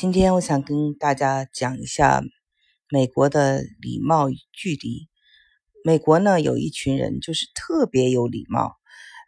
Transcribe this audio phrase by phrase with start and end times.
[0.00, 2.22] 今天我想跟大家讲一下
[2.88, 5.10] 美国的礼貌与距离。
[5.84, 8.76] 美国呢有一群人就是特别有礼貌，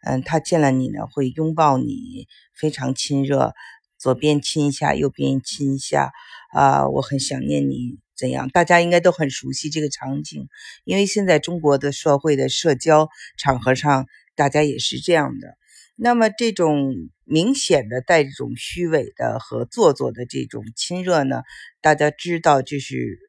[0.03, 3.53] 嗯，他见了你呢会拥抱你，非常亲热，
[3.99, 6.11] 左边亲一下，右边亲一下，
[6.51, 8.49] 啊，我很想念你，怎样？
[8.49, 10.47] 大家应该都很熟悉这个场景，
[10.85, 15.55] 因为现在中国的社会的社交场合上，大家也是这样的。
[15.95, 21.43] 那么这种明显的带这种虚伪的和做作的这种亲热呢，
[21.81, 23.19] 大家知道，就是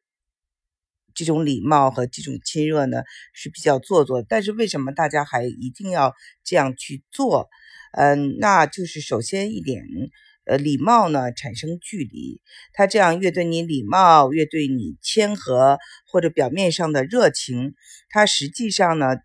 [1.13, 3.03] 这种礼貌和这种亲热呢
[3.33, 4.23] 是比较做作。
[4.27, 6.13] 但是为什么大家还一定要
[6.43, 7.49] 这样去做？
[7.93, 9.83] 嗯，那就是首先一点，
[10.45, 12.41] 呃，礼貌呢产生距离，
[12.73, 15.77] 他这样越对你礼貌，越对你谦和，
[16.07, 17.75] 或者表面上的热情，
[18.09, 19.15] 他实际上呢，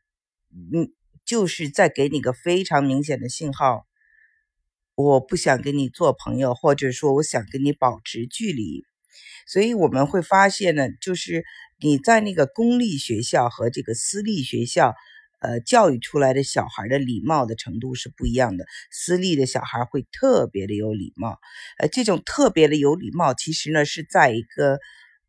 [0.75, 0.93] 嗯。
[1.31, 3.87] 就是在给你个非常明显的信号，
[4.97, 8.85] 我不想跟你做朋友，或者说我想跟你保持距离。
[9.47, 11.45] 所以我们会发现呢，就是
[11.79, 14.93] 你在那个公立学校和这个私立学校，
[15.41, 18.65] 呃，教育出来的小孩的礼貌的程度是不一样的。
[18.91, 21.39] 私立的小孩会特别的有礼貌，
[21.79, 24.81] 呃，这种特别的有礼貌，其实呢是在一个，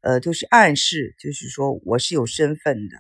[0.02, 2.98] 呃，就是暗示，就是说我是有身份的。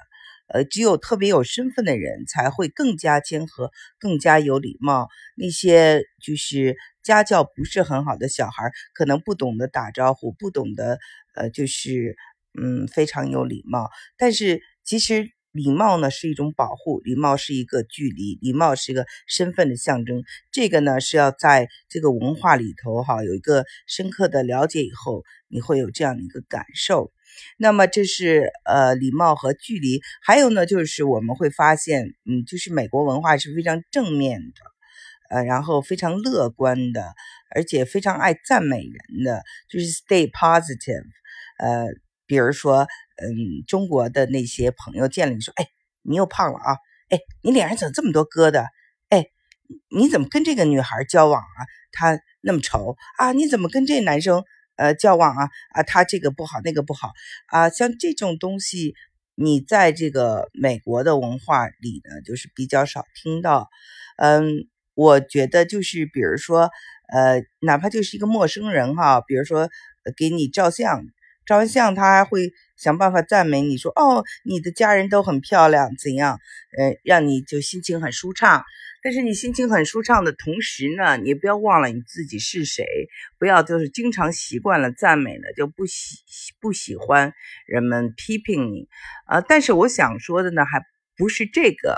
[0.54, 5.08] 呃，只有特别有身份的人才会更加谦和，更加有礼貌。
[5.36, 11.00] 那些就是家教不是很好的小孩，可能不懂得打招呼，不懂得
[11.36, 12.16] 呃，就是
[12.62, 13.90] 嗯，非常有礼貌。
[14.18, 20.24] 但是其实礼貌呢是一种保护，礼貌是一个距离，礼貌是一个身份的象征。
[20.52, 27.12] 这个呢是要在这个文化里头哈有一个深刻的了解以后，你会有这样的一个感受。
[27.58, 37.14] 那么这是呃礼貌和距离，还有呢就是我们会发现，嗯，就是美国文化是非常正面的，呃，然后非常乐观的，
[37.56, 41.06] 而且非常爱赞美人的，就是 stay positive。
[41.60, 41.88] 呃，
[42.26, 42.88] 比如说，
[43.18, 45.68] 嗯，中国的那些朋友见了你说，哎，
[46.02, 46.78] 你又胖了啊，
[47.10, 48.66] 哎，你脸上怎么这么多疙瘩？
[49.10, 49.26] 哎，
[49.96, 51.60] 你怎么跟这个女孩交往啊？
[51.92, 53.32] 她那么丑啊？
[53.34, 54.44] 你怎么跟这男生？
[54.78, 57.12] 呃，交往啊啊，他这个不好，那个不好
[57.48, 58.94] 啊，像这种东西，
[59.36, 63.70] 你在这个美国的文化里呢，就是比较少听到。
[64.18, 66.70] 嗯，我觉得就是比如说，
[67.14, 69.70] 呃，哪怕就是一个陌生人哈，比如说
[70.18, 71.04] 给你照相，
[71.46, 76.40] 照完相他还会想办法赞美你说，哦，你的家人都很漂亮，怎样？
[76.78, 78.64] 呃，让你就心情很舒畅。
[79.04, 82.86] 但是你心情很舒畅的同时呢，你不要忘了你自己是谁，
[83.40, 86.18] 不要就是经常习惯了赞美了就不喜
[86.60, 87.34] 不喜欢
[87.66, 88.88] 人们批评你
[89.26, 89.42] 啊。
[89.42, 90.84] 但是我想说的呢，还
[91.18, 91.98] 不是这个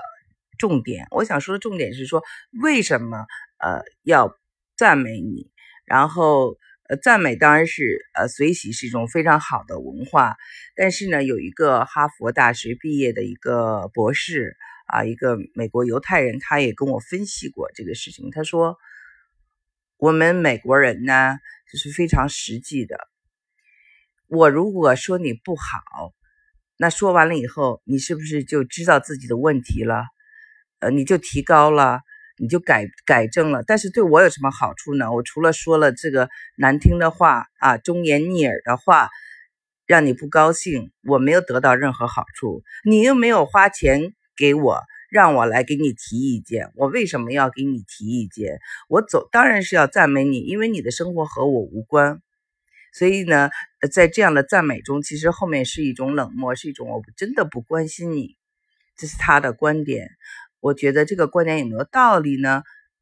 [0.58, 2.24] 重点，我想说的重点是说
[2.62, 3.26] 为什么
[3.60, 4.38] 呃要
[4.78, 5.52] 赞美你，
[5.86, 7.84] 然后呃赞美当然是
[8.16, 10.38] 呃随喜是一种非常好的文化，
[10.74, 14.56] 但是呢有一个哈佛大学毕业的一个博士。
[14.86, 18.30] 啊，一个美国犹太人，他也跟我分析过这个事情。
[18.32, 18.78] 他说，
[19.98, 21.38] 我们美国人呢，
[21.72, 22.98] 就是非常实际的。
[24.28, 26.14] 我如果说你不好，
[26.78, 30.06] 那说完了以后，你是不是就知道自己的问题了？
[30.80, 32.02] 呃，你就提高了，
[32.38, 33.64] 你就改改正了。
[33.66, 35.12] 但是对我有什么好处呢？
[35.14, 39.10] 我除了说了这个难听的话啊，忠言逆耳的话，
[39.86, 42.64] 让你不高兴，我没有得到任何好处。
[42.84, 44.14] 你又没有花钱。
[44.38, 46.72] 给我，让我来给你提意见。
[46.76, 48.60] 我为什么要给你提意见？
[48.90, 52.22] 我走当然是要赞美你，因为你的生活和我无关。
[52.94, 53.50] 所以呢，
[53.92, 58.38] 在这样的赞美中，其实后面是一种冷漠，是一种我真的不关心你。
[58.96, 60.10] 这是他的观点。
[60.60, 62.62] 我觉得这个观点有没有道理呢？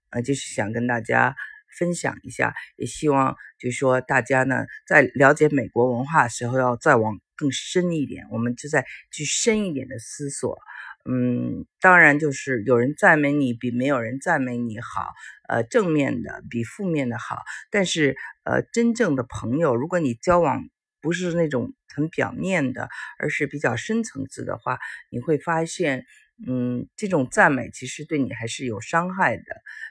[0.09, 1.35] 呃，就是想跟大家
[1.77, 10.57] 分享一下，也希望就是说大家呢，在了解美国文化的时候，要再往更深一点，我们就在去深一点的思索。
[11.05, 15.13] 嗯，当然就是有人赞美你比没有人赞美你好，
[15.47, 17.37] 呃，正面的比负面的好。
[17.69, 20.69] 但是，呃，真正的朋友，如果你交往
[21.01, 22.89] 不是那种很表面的，
[23.19, 26.05] 而是比较深层次的话，你会发现，
[26.47, 29.43] 嗯，这种赞美其实对你还是有伤害的。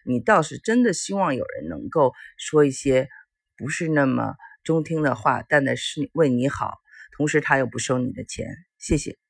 [0.05, 3.09] 你倒是真的希望有人能够说一些
[3.57, 6.75] 不是那么中听的话，但呢是为你好，
[7.17, 8.47] 同时他又不收你的钱。
[8.79, 9.30] 谢谢。